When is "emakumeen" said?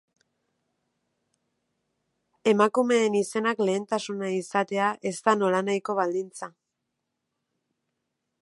2.53-3.19